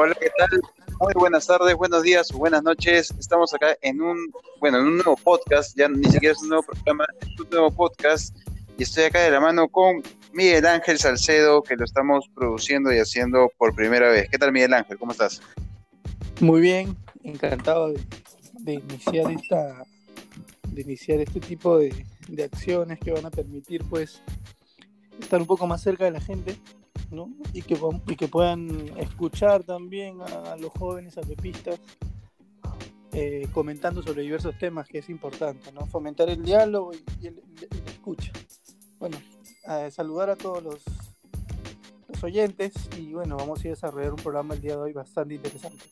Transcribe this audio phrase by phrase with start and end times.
[0.00, 0.60] Hola, ¿qué tal?
[1.00, 3.12] Muy buenas tardes, buenos días o buenas noches.
[3.18, 6.62] Estamos acá en un, bueno, en un nuevo podcast, ya ni siquiera es un nuevo
[6.62, 8.36] programa, es un nuevo podcast
[8.78, 10.00] y estoy acá de la mano con
[10.32, 14.28] Miguel Ángel Salcedo, que lo estamos produciendo y haciendo por primera vez.
[14.30, 14.98] ¿Qué tal, Miguel Ángel?
[15.00, 15.42] ¿Cómo estás?
[16.38, 17.92] Muy bien, encantado
[18.60, 19.82] de, iniciar esta,
[20.68, 24.22] de iniciar este tipo de, de acciones que van a permitir, pues,
[25.20, 26.56] estar un poco más cerca de la gente
[27.10, 27.30] ¿no?
[27.52, 31.22] y, que, y que puedan escuchar también a, los jóvenes a
[33.12, 35.86] eh, comentando sobre diversos temas que es importante, ¿no?
[35.86, 37.40] fomentar el diálogo y, el,
[37.86, 38.32] escucha.
[38.98, 39.16] Bueno,
[39.90, 40.82] saludar a todos los,
[42.08, 45.84] los oyentes y bueno, vamos a desarrollar un programa el día de hoy bastante interesante.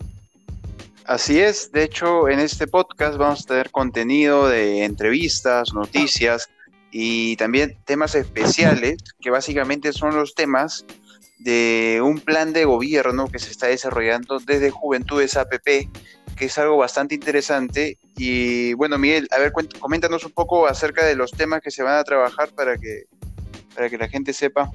[1.04, 6.48] Así es, de hecho en este podcast vamos a tener contenido de entrevistas, noticias
[6.90, 10.84] y también temas especiales que básicamente son los temas
[11.38, 15.88] de un plan de gobierno que se está desarrollando desde Juventudes APP,
[16.36, 17.98] que es algo bastante interesante.
[18.16, 21.98] Y bueno, Miguel, a ver, coméntanos un poco acerca de los temas que se van
[21.98, 23.04] a trabajar para que,
[23.74, 24.70] para que la gente sepa.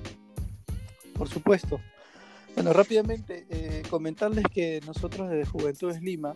[1.17, 1.80] Por supuesto.
[2.55, 6.33] Bueno, rápidamente, eh, comentarles que nosotros desde Juventudes Lima,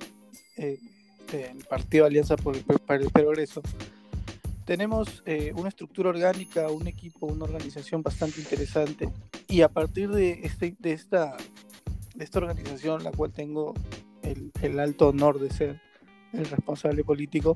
[0.58, 0.80] eh,
[1.31, 3.62] el Partido Alianza por para el Progreso,
[4.66, 9.09] tenemos eh, una estructura orgánica, un equipo, una organización bastante interesante
[9.56, 11.38] y a partir de, este, de, esta,
[12.34, 13.73] organización, la cual tengo
[14.22, 15.81] el, alto honor de ser
[16.34, 17.56] el responsable político,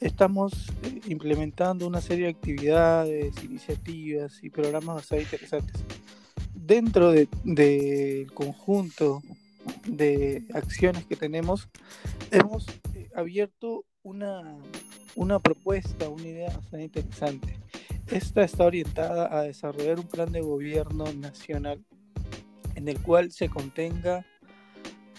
[0.00, 5.82] estamos eh, implementando una serie de actividades, iniciativas y programas bastante interesantes.
[6.52, 9.22] Dentro del de, conjunto
[9.86, 11.70] de acciones que tenemos,
[12.30, 17.56] hemos eh, abierto una propuesta, una idea bastante interesante.
[18.10, 21.84] Esta está orientada a desarrollar un plan de gobierno nacional
[22.74, 24.26] en el cual se contenga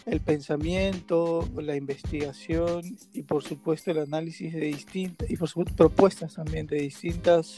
[0.05, 2.81] el pensamiento, la investigación
[3.13, 7.55] y por supuesto el análisis de distintas y por supuesto propuestas también de distintas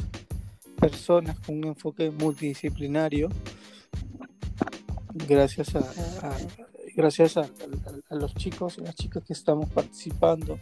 [0.79, 3.29] personas con un enfoque multidisciplinario
[5.13, 5.83] gracias a,
[6.95, 7.49] gracias a,
[8.11, 10.59] los chicos y las chicas que estamos participando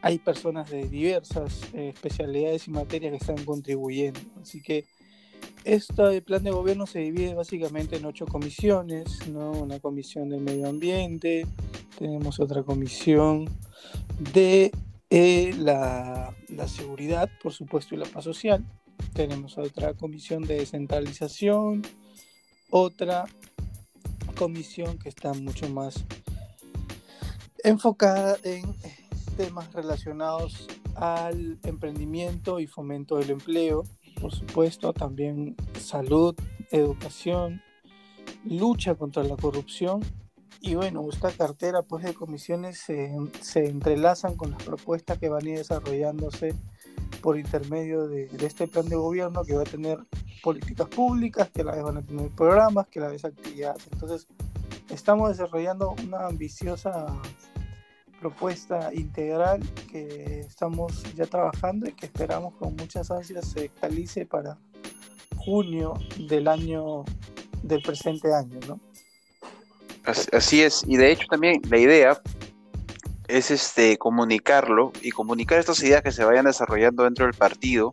[0.00, 4.20] hay personas de diversas eh, especialidades y materias que están contribuyendo.
[4.40, 4.84] Así que
[5.64, 9.18] este plan de gobierno se divide básicamente en ocho comisiones.
[9.26, 11.46] Una comisión del medio ambiente,
[11.98, 13.48] tenemos otra comisión
[14.32, 14.70] de
[15.10, 18.64] eh, la, la, seguridad, por supuesto, y la paz social.
[19.14, 21.82] Tenemos otra comisión de descentralización,
[22.70, 23.24] otra
[24.36, 26.04] comisión que está mucho más
[27.64, 28.62] enfocada en
[29.38, 30.66] temas relacionados
[30.96, 33.84] al emprendimiento y fomento del empleo,
[34.20, 36.34] por supuesto, también salud,
[36.72, 37.62] educación,
[38.44, 40.00] lucha contra la corrupción
[40.60, 45.46] y bueno, esta cartera pues, de comisiones se, se entrelazan con las propuestas que van
[45.46, 46.52] a ir desarrollándose
[47.22, 49.98] por intermedio de, de, este plan de gobierno que va a tener
[50.42, 53.86] políticas públicas, que a la vez van a tener programas, que a la vez actividades.
[53.92, 54.26] Entonces,
[54.90, 57.06] estamos desarrollando una ambiciosa
[58.20, 64.58] propuesta integral que estamos ya trabajando y que esperamos con muchas ansias se realice para
[65.36, 65.94] junio
[66.28, 67.04] del año
[67.62, 68.80] del presente año, ¿no?
[70.32, 72.20] Así es, y de hecho también la idea
[73.28, 77.92] es este comunicarlo y comunicar estas ideas que se vayan desarrollando dentro del partido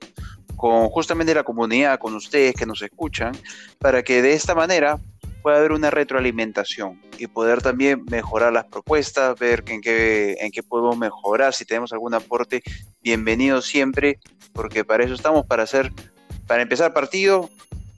[0.55, 3.33] con justamente la comunidad, con ustedes que nos escuchan,
[3.79, 4.97] para que de esta manera
[5.45, 10.63] puede haber una retroalimentación y poder también mejorar las propuestas, ver en qué, en qué
[10.63, 12.63] podemos mejorar, si tenemos algún aporte,
[13.03, 14.17] bienvenido siempre,
[14.53, 15.93] porque para eso estamos, para hacer,
[16.47, 17.51] para empezar partido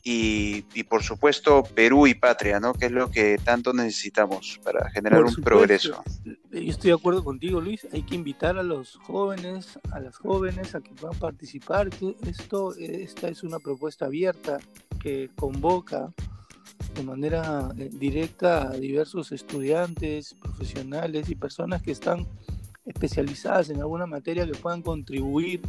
[0.03, 2.74] y, y por supuesto Perú y patria, ¿no?
[2.74, 6.03] Que es lo que tanto necesitamos para generar un progreso.
[6.25, 10.76] Yo estoy de acuerdo contigo, Luis, hay que invitar a los jóvenes, a las jóvenes
[10.76, 11.91] a que puedan participar.
[12.28, 14.59] Esto, esta es una propuesta abierta
[14.99, 16.11] que convoca
[16.97, 22.26] de manera eh, directa a diversos estudiantes, profesionales y personas que están
[22.85, 25.61] especializadas en alguna materia que puedan contribuir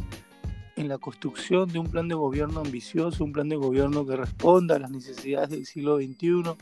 [0.75, 4.77] en la construcción de un plan de gobierno ambicioso, un plan de gobierno que responda
[4.77, 6.55] a las necesidades del siglo XXI,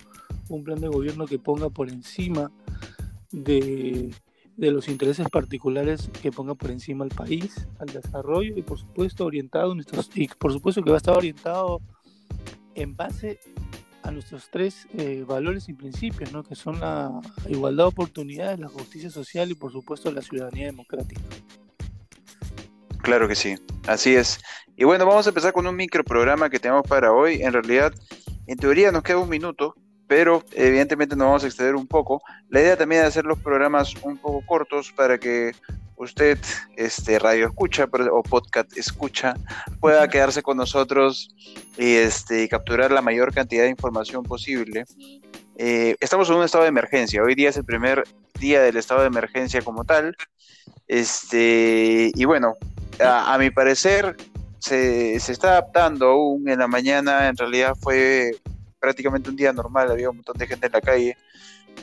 [0.50, 2.52] un plan de gobierno que ponga por encima
[3.32, 4.12] de,
[4.58, 9.26] de los intereses particulares, que ponga por encima al país, al desarrollo y por supuesto
[9.26, 9.76] orientado,
[10.16, 11.80] y por supuesto que va a estar orientado
[12.74, 13.40] en base
[14.08, 16.44] a nuestros tres eh, valores y principios, ¿no?
[16.44, 17.12] que son la
[17.50, 21.22] igualdad de oportunidades, la justicia social y por supuesto la ciudadanía democrática.
[23.02, 23.56] Claro que sí,
[23.86, 24.40] así es.
[24.78, 27.42] Y bueno, vamos a empezar con un microprograma que tenemos para hoy.
[27.42, 27.94] En realidad,
[28.48, 29.76] en teoría nos queda un minuto,
[30.08, 32.22] pero evidentemente nos vamos a exceder un poco.
[32.50, 35.54] La idea también es hacer los programas un poco cortos para que
[35.98, 36.38] usted,
[36.76, 39.34] este radio escucha o podcast escucha,
[39.80, 41.30] pueda quedarse con nosotros
[41.78, 44.86] y este, capturar la mayor cantidad de información posible.
[45.58, 47.22] Eh, estamos en un estado de emergencia.
[47.22, 48.04] Hoy día es el primer
[48.40, 50.16] día del estado de emergencia como tal.
[50.88, 52.54] Este, y bueno,
[53.04, 54.16] a, mi parecer
[54.60, 57.28] se, se, está adaptando aún en la mañana.
[57.28, 58.32] En realidad fue
[58.80, 61.18] prácticamente un día normal, había un montón de gente en la calle.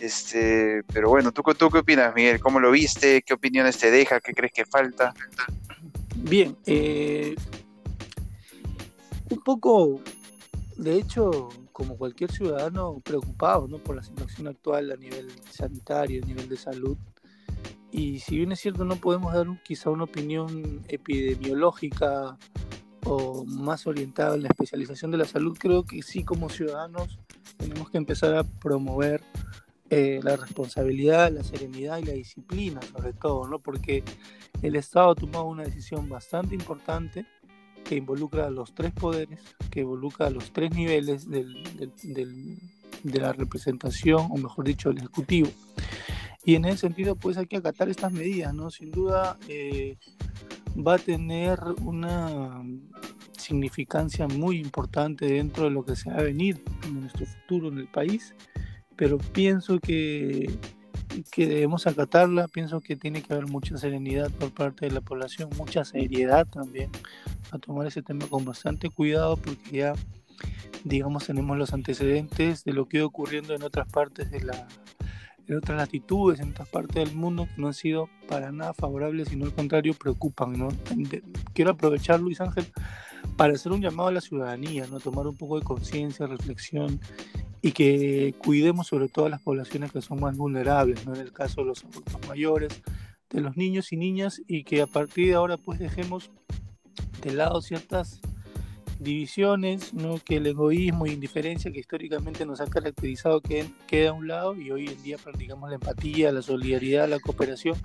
[0.00, 2.40] Este, pero bueno, ¿tú, ¿tú qué opinas, Miguel?
[2.40, 3.22] ¿Cómo lo viste?
[3.22, 4.20] ¿Qué opiniones te deja?
[4.20, 5.14] ¿Qué crees que falta?
[6.16, 7.34] Bien, eh,
[9.30, 10.00] un poco,
[10.76, 13.78] de hecho, como cualquier ciudadano, preocupado ¿no?
[13.78, 16.96] por la situación actual a nivel sanitario, a nivel de salud.
[17.90, 22.36] Y si bien es cierto, no podemos dar quizá una opinión epidemiológica
[23.04, 27.18] o más orientada en la especialización de la salud, creo que sí como ciudadanos
[27.56, 29.22] tenemos que empezar a promover
[29.90, 33.58] eh, la responsabilidad, la serenidad y la disciplina, sobre todo, ¿no?
[33.58, 34.02] Porque
[34.62, 37.26] el Estado ha tomado una decisión bastante importante
[37.84, 39.40] que involucra a los tres poderes,
[39.70, 41.62] que involucra a los tres niveles del,
[43.02, 45.50] de la representación, o mejor dicho, el Ejecutivo.
[46.44, 48.70] Y en ese sentido, pues hay que acatar estas medidas, ¿no?
[48.70, 49.96] Sin duda eh,
[50.76, 52.62] va a tener una
[53.36, 57.78] significancia muy importante dentro de lo que se va a venir en nuestro futuro en
[57.78, 58.34] el país
[58.96, 60.50] pero pienso que,
[61.30, 65.50] que debemos acatarla, pienso que tiene que haber mucha serenidad por parte de la población,
[65.56, 66.90] mucha seriedad también,
[67.50, 69.92] a tomar ese tema con bastante cuidado porque ya,
[70.84, 74.68] digamos, tenemos los antecedentes de lo que ido ocurriendo en otras partes de la
[75.46, 79.28] en otras latitudes, en otras partes del mundo que no han sido para nada favorables,
[79.28, 80.52] sino al contrario preocupan.
[80.52, 80.68] ¿no?
[81.52, 82.66] Quiero aprovechar, Luis Ángel,
[83.36, 85.00] para hacer un llamado a la ciudadanía, ¿no?
[85.00, 87.00] tomar un poco de conciencia, reflexión
[87.60, 91.14] y que cuidemos sobre todo a las poblaciones que son más vulnerables, ¿no?
[91.14, 92.82] en el caso de los adultos mayores,
[93.30, 96.30] de los niños y niñas, y que a partir de ahora pues dejemos
[97.22, 98.20] de lado ciertas
[99.04, 100.18] divisiones, ¿no?
[100.18, 104.56] que el egoísmo y indiferencia que históricamente nos ha caracterizado que queda a un lado
[104.56, 107.76] y hoy en día practicamos la empatía, la solidaridad, la cooperación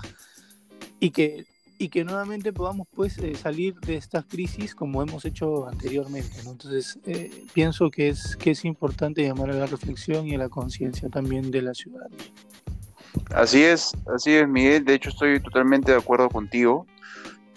[0.99, 1.45] y que
[1.81, 6.37] y que nuevamente podamos pues eh, salir de estas crisis como hemos hecho anteriormente.
[6.45, 10.49] Entonces eh, pienso que es, que es importante llamar a la reflexión y a la
[10.49, 12.17] conciencia también de la ciudadanía.
[13.33, 16.85] Así es, así es Miguel, de hecho estoy totalmente de acuerdo contigo.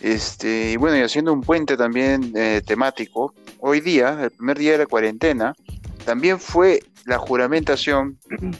[0.02, 4.72] Este, y bueno, y haciendo un puente también eh, temático, hoy día, el primer día
[4.72, 5.54] de la cuarentena,
[6.04, 8.18] también fue la juramentación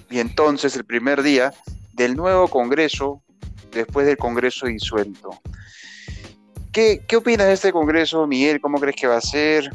[0.09, 1.53] y entonces el primer día
[1.94, 3.23] del nuevo Congreso
[3.73, 5.31] después del Congreso disuelto.
[6.71, 8.61] ¿Qué, ¿Qué opinas de este Congreso, Miguel?
[8.61, 9.69] ¿Cómo crees que va a ser?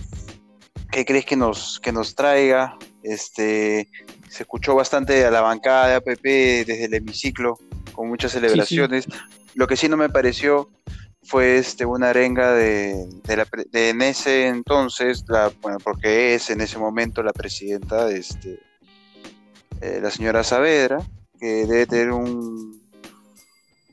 [0.90, 2.78] ¿Qué crees que nos, que nos traiga?
[3.04, 3.90] Este,
[4.30, 7.60] se escuchó bastante a la bancada de APP desde el hemiciclo,
[7.92, 9.06] con muchas celebraciones.
[9.54, 10.70] Lo que sí no me pareció
[11.28, 16.50] fue este, una arenga de, de, la, de en ese entonces, la, bueno, porque es
[16.50, 18.60] en ese momento la presidenta, este,
[19.82, 21.00] eh, la señora Saavedra,
[21.40, 22.82] que debe tener un,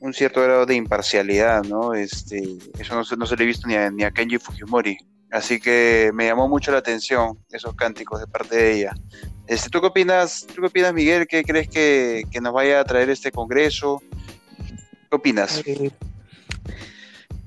[0.00, 1.92] un cierto grado de imparcialidad, ¿no?
[1.92, 2.40] Este,
[2.78, 4.96] eso no se, no se le he visto ni a, ni a Kenji Fujimori.
[5.32, 8.94] Así que me llamó mucho la atención esos cánticos de parte de ella.
[9.48, 11.26] Este, ¿tú, qué opinas, ¿Tú qué opinas, Miguel?
[11.26, 14.00] ¿Qué crees que, que nos vaya a traer este Congreso?
[15.10, 15.60] ¿Qué opinas?
[15.66, 15.90] Eh,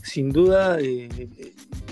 [0.07, 1.09] sin duda eh,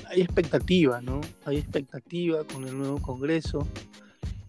[0.07, 1.19] hay expectativa, ¿no?
[1.43, 3.67] Hay expectativa con el nuevo Congreso.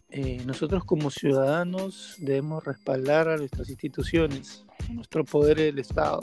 [0.09, 6.21] Eh, nosotros como ciudadanos debemos respaldar a nuestras instituciones, nuestro poder es el Estado.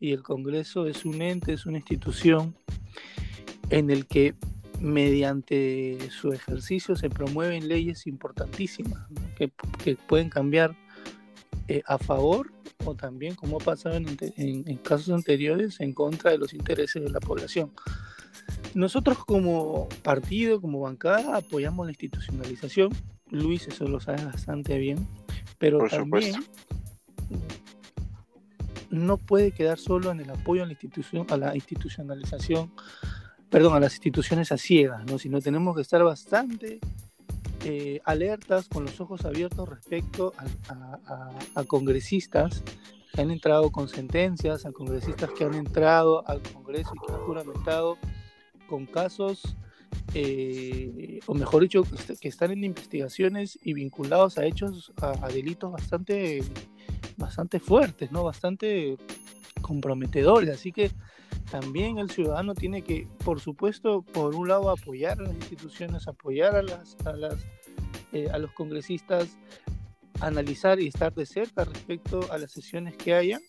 [0.00, 2.56] Y el Congreso es un ente, es una institución
[3.70, 4.34] en el que
[4.80, 9.52] mediante su ejercicio se promueven leyes importantísimas que,
[10.08, 10.74] pueden cambiar
[11.68, 12.50] eh, a favor
[12.84, 14.06] o también, como ha pasado en,
[14.36, 17.72] en, casos anteriores, en contra de los intereses de la población.
[18.74, 22.90] Nosotros como partido, como bancada, apoyamos la institucionalización.
[23.30, 25.06] Luis eso lo sabe bastante bien,
[25.58, 26.34] pero también
[28.90, 32.72] no puede quedar solo en el apoyo a la institución, a la institucionalización,
[33.48, 35.18] perdón, a las instituciones a ciegas, ¿no?
[35.18, 36.80] sino tenemos que estar bastante
[37.64, 40.32] eh, alertas, con los ojos abiertos respecto
[41.54, 42.62] a, congresistas
[43.12, 47.20] que han entrado con sentencias, a congresistas que han entrado al Congreso y que han
[47.20, 47.98] juramentado
[48.68, 49.56] con casos,
[50.14, 51.82] eh, o mejor dicho,
[52.20, 56.42] que están en investigaciones y vinculados a hechos, a delitos bastante
[57.20, 58.24] bastante fuertes, ¿no?
[58.24, 58.96] Bastante
[59.60, 60.50] comprometedores.
[60.50, 60.90] Así que
[61.50, 66.54] también el ciudadano tiene que, por supuesto, por un lado apoyar a las instituciones, apoyar
[66.56, 66.96] a las,
[68.12, 69.36] eh, a los congresistas
[70.20, 73.40] analizar y estar de cerca respecto a las sesiones que hayan,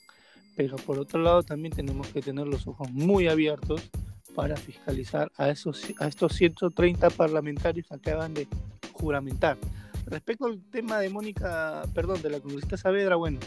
[0.56, 3.90] pero por otro lado también tenemos que tener los ojos muy abiertos
[4.36, 8.48] para fiscalizar a, esos, a estos 130 parlamentarios que acaban de
[8.94, 9.58] juramentar.
[10.06, 13.40] Respecto al tema de Mónica, perdón, de la congresista Saavedra, bueno,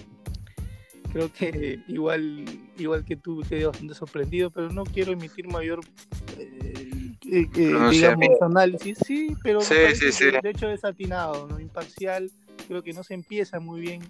[1.14, 2.44] creo que igual,
[2.76, 5.80] igual que tú quedé bastante sorprendido, pero no quiero emitir mayor
[6.38, 8.98] eh, eh, eh, digamos, análisis.
[9.06, 11.58] Sí, pero de hecho desatinado, ¿no?
[11.60, 12.30] imparcial.
[12.68, 14.02] Creo que no se empieza muy bien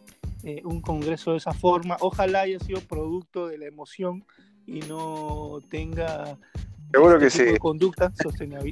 [0.64, 1.96] un congreso de esa forma.
[2.00, 4.24] Ojalá haya sido producto de la emoción
[4.66, 6.36] y no tenga
[6.92, 7.58] Seguro que este sí.
[7.58, 8.12] conducta,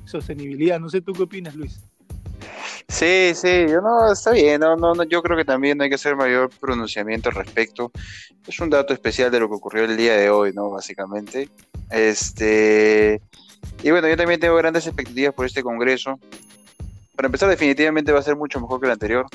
[0.04, 0.78] sostenibilidad.
[0.78, 1.80] No sé tú qué opinas, Luis.
[3.02, 6.14] Sí, sí, yo no, está bien, no, no, yo creo que también hay que hacer
[6.14, 7.90] mayor pronunciamiento al respecto.
[8.46, 10.70] Es un dato especial de lo que ocurrió el día de hoy, ¿no?
[10.70, 11.48] Básicamente.
[11.90, 13.20] Este,
[13.82, 16.20] y bueno, yo también tengo grandes expectativas por este congreso.
[17.16, 19.26] Para empezar, definitivamente va a ser mucho mejor que el anterior.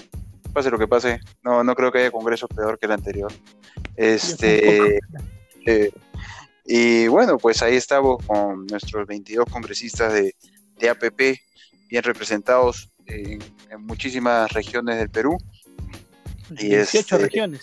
[0.54, 3.34] Pase lo que pase, no, no creo que haya congreso peor que el anterior.
[3.98, 4.98] Este,
[5.66, 5.92] eh,
[6.64, 10.36] y bueno, pues ahí estamos con nuestros 22 congresistas de,
[10.80, 11.20] de APP,
[11.90, 13.40] bien representados en,
[13.80, 15.38] muchísimas regiones del Perú.
[16.52, 17.62] Y 18 este, regiones.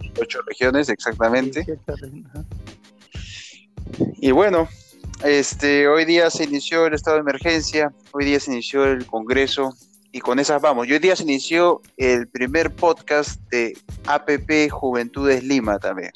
[0.00, 1.64] 18 regiones, exactamente.
[4.20, 4.68] Y bueno,
[5.24, 9.74] este, hoy día se inició el estado de emergencia, hoy día se inició el Congreso
[10.12, 10.88] y con esas vamos.
[10.88, 16.12] Y hoy día se inició el primer podcast de APP Juventudes Lima también.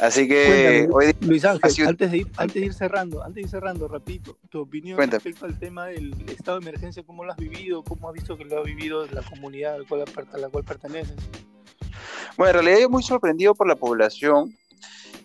[0.00, 0.88] Así que
[1.20, 4.60] Luis Ángel, antes, de ir, antes de ir cerrando, antes de ir cerrando, rapidito, tu
[4.60, 7.82] opinión respecto al tema del estado de emergencia, ¿cómo lo has vivido?
[7.84, 10.64] ¿Cómo has visto que lo ha vivido la comunidad a la cual, a la cual
[10.64, 11.16] perteneces?
[12.36, 14.54] Bueno, en realidad yo muy sorprendido por la población.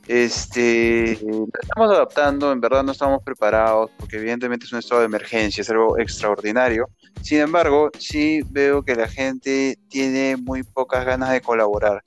[0.07, 5.61] Este, estamos adaptando, en verdad no estamos preparados, porque evidentemente es un estado de emergencia,
[5.61, 6.89] es algo extraordinario.
[7.21, 12.03] Sin embargo, sí veo que la gente tiene muy pocas ganas de colaborar.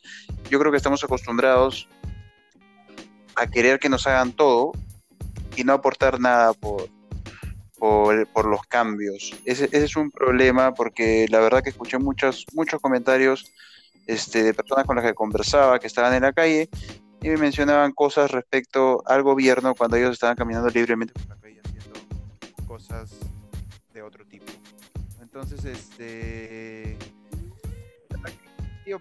[0.51, 1.89] Yo creo que estamos acostumbrados
[3.43, 4.73] a querer que nos hagan todo
[5.57, 6.89] y no aportar nada por,
[7.79, 9.35] por, los cambios.
[9.45, 13.53] Ese, es un problema porque la verdad que escuché muchos, muchos comentarios
[14.07, 16.69] este, de personas con las que conversaba que estaban en la calle
[17.21, 21.61] y me mencionaban cosas respecto al gobierno cuando ellos estaban caminando libremente por la calle
[21.65, 22.01] haciendo
[22.67, 23.11] cosas
[23.93, 24.47] de otro tipo.
[25.21, 26.99] Entonces, este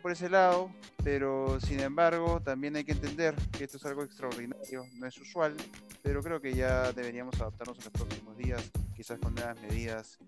[0.01, 0.71] por ese lado,
[1.03, 5.55] pero sin embargo también hay que entender que esto es algo extraordinario, no es usual,
[6.03, 10.19] pero creo que ya deberíamos adaptarnos en los próximos días, quizás con nuevas medidas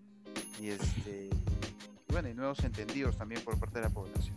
[0.60, 1.29] y este
[2.10, 4.36] bueno y nuevos entendidos también por parte de la población.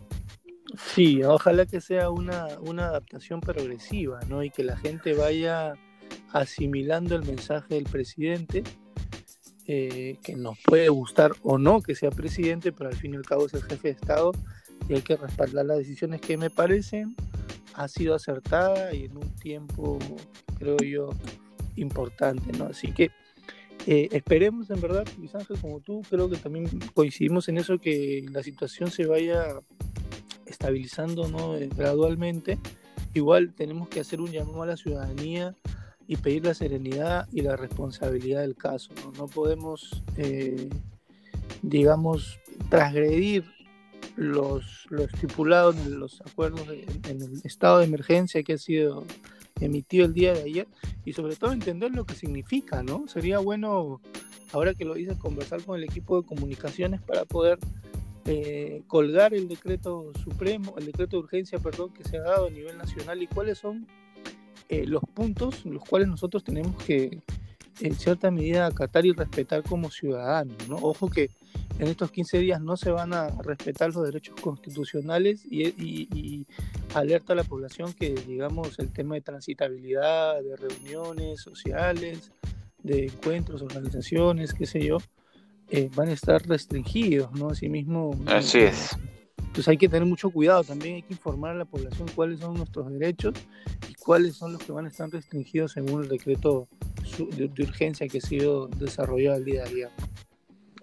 [0.93, 4.43] Sí, ojalá que sea una, una adaptación progresiva, ¿no?
[4.43, 5.73] Y que la gente vaya
[6.31, 8.63] asimilando el mensaje del presidente,
[9.65, 13.25] eh, que nos puede gustar o no que sea presidente, pero al fin y al
[13.25, 14.31] cabo es el jefe de Estado
[14.89, 17.15] y hay que respaldar las decisiones que me parecen
[17.73, 19.99] ha sido acertada y en un tiempo,
[20.57, 21.09] creo yo,
[21.75, 22.51] importante.
[22.63, 23.11] Así que
[23.85, 28.25] eh, esperemos, en verdad, Luis Ángel, como tú, creo que también coincidimos en eso, que
[28.31, 29.61] la situación se vaya
[30.45, 31.55] estabilizando ¿no?
[31.55, 32.57] Eh, gradualmente.
[33.13, 35.55] Igual tenemos que hacer un llamado a la ciudadanía
[36.07, 38.91] y pedir la serenidad y la responsabilidad del caso.
[39.03, 40.69] No, no podemos, eh,
[41.61, 42.39] digamos,
[42.69, 43.45] transgredir
[44.17, 46.63] los, lo estipulado en los acuerdos
[47.07, 49.05] en el estado de emergencia que ha sido
[49.61, 50.67] emitido el día de ayer
[51.05, 53.07] y sobre todo entender lo que significa, ¿no?
[53.07, 54.01] Sería bueno,
[54.51, 57.59] ahora que lo dices, conversar con el equipo de comunicaciones para poder
[58.25, 62.49] eh, colgar el decreto supremo, el decreto de urgencia, perdón, que se ha dado a
[62.49, 63.87] nivel nacional y cuáles son
[64.69, 67.21] eh, los puntos los cuales nosotros tenemos que
[67.79, 70.77] en cierta medida acatar y respetar como ciudadanos, ¿no?
[70.77, 71.29] Ojo que
[71.79, 76.45] en estos 15 días no se van a respetar los derechos constitucionales y,
[76.93, 82.31] alerta a la población que, digamos, el tema de transitabilidad, de reuniones sociales,
[82.81, 84.97] de encuentros, organizaciones, qué sé yo,
[85.69, 87.49] eh, van a estar restringidos, ¿no?
[87.49, 88.19] Asimismo.
[88.27, 88.97] Así es.
[89.37, 92.55] Entonces hay que tener mucho cuidado, también hay que informar a la población cuáles son
[92.55, 93.33] nuestros derechos
[93.89, 96.67] y cuáles son los que van a estar restringidos según el decreto
[97.17, 99.89] de, de urgencia que ha sido desarrollado el día de ayer.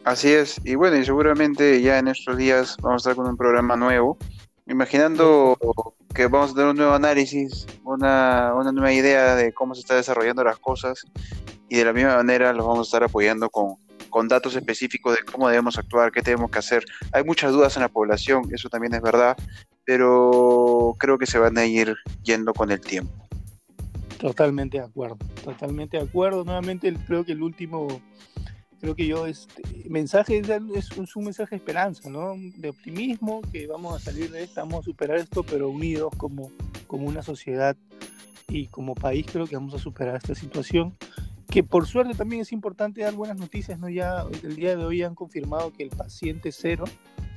[0.04, 3.38] Así es, y bueno, y seguramente ya en estos días vamos a estar con un
[3.38, 4.18] programa nuevo,
[4.66, 5.56] imaginando
[6.14, 9.96] que vamos a tener un nuevo análisis, una, una nueva idea de cómo se están
[9.96, 11.04] desarrollando las cosas,
[11.70, 13.76] y de la misma manera los vamos a estar apoyando con,
[14.10, 16.84] con datos específicos de cómo debemos actuar, qué tenemos que hacer.
[17.12, 19.36] Hay muchas dudas en la población, eso también es verdad,
[19.86, 23.12] pero creo que se van a ir yendo con el tiempo.
[24.18, 26.44] Totalmente de acuerdo, totalmente de acuerdo.
[26.44, 27.88] Nuevamente creo que el último
[28.84, 30.42] creo que yo, este mensaje
[30.74, 32.34] es, un mensaje de esperanza, ¿no?
[32.56, 36.50] De optimismo, que vamos a salir de esta, vamos a superar esto, pero unidos como,
[36.86, 37.76] como una sociedad
[38.46, 40.94] y como país creo que vamos a superar esta situación.
[41.48, 43.88] Que por suerte también es importante dar buenas noticias, ¿no?
[43.88, 46.84] Ya el día de hoy han confirmado que el paciente cero,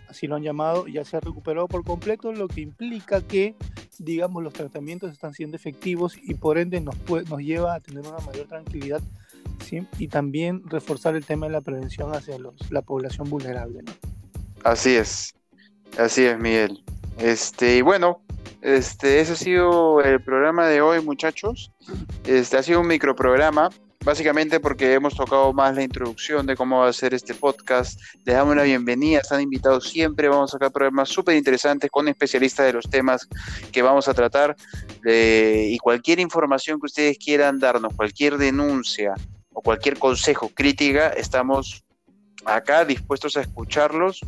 [0.09, 3.55] así lo han llamado, ya se ha recuperado por completo, lo que implica que,
[3.97, 6.95] digamos, los tratamientos están siendo efectivos y por ende nos,
[7.29, 9.01] nos lleva a tener una mayor tranquilidad
[9.97, 13.83] y también reforzar el tema de la prevención hacia los, la población vulnerable.
[14.63, 15.33] Así es,
[15.97, 16.83] así es, Miguel.
[17.17, 18.21] Este, y bueno,
[18.61, 21.71] este, ese ha sido el programa de hoy, muchachos.
[22.25, 23.69] Este ha sido un microprograma,
[24.07, 27.99] básicamente porque hemos tocado más la introducción de cómo va a ser este podcast.
[28.23, 30.29] Les damos la bienvenida, están invitados siempre.
[30.29, 33.27] Vamos a sacar programas súper interesantes con especialistas de los temas
[33.69, 34.55] que vamos a tratar.
[35.05, 39.13] Eh, y cualquier información que ustedes quieran darnos, cualquier denuncia,
[39.51, 41.83] o cualquier consejo, crítica, estamos
[42.45, 44.21] acá dispuestos a escucharlos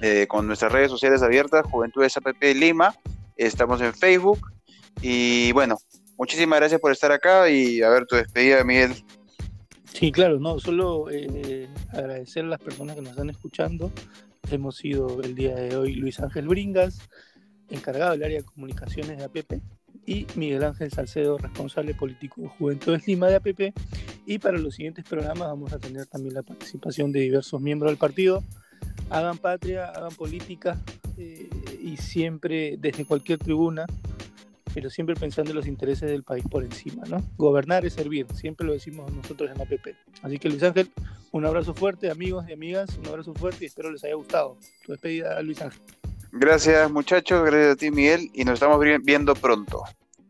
[0.00, 2.94] eh, con nuestras redes sociales abiertas, Juventudes APP Lima,
[3.36, 4.40] estamos en Facebook
[5.02, 5.76] y bueno,
[6.16, 8.92] muchísimas gracias por estar acá y a ver tu despedida, Miguel.
[9.92, 13.92] Sí, claro, no, solo eh, agradecer a las personas que nos están escuchando.
[14.50, 16.98] Hemos sido el día de hoy Luis Ángel Bringas,
[17.68, 19.62] encargado del área de comunicaciones de APP,
[20.06, 23.74] y Miguel Ángel Salcedo, responsable político de Juventudes Lima de APP.
[24.26, 27.98] Y para los siguientes programas vamos a tener también la participación de diversos miembros del
[27.98, 28.42] partido.
[29.10, 30.78] Hagan patria, hagan política
[31.16, 31.48] eh,
[31.80, 33.86] y siempre desde cualquier tribuna,
[34.74, 37.22] pero siempre pensando en los intereses del país por encima, ¿no?
[37.36, 39.94] Gobernar es servir, siempre lo decimos nosotros en APP.
[40.22, 40.90] Así que Luis Ángel,
[41.30, 44.56] un abrazo fuerte, amigos y amigas, un abrazo fuerte y espero les haya gustado.
[44.84, 45.80] Tu despedida, Luis Ángel.
[46.32, 49.82] Gracias muchachos, gracias a ti Miguel y nos estamos viendo pronto.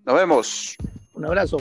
[0.05, 0.77] Nos vemos.
[1.15, 1.59] Un abrazo.